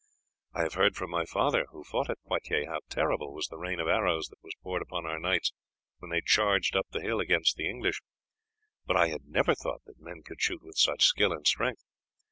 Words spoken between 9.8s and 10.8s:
that men could shoot with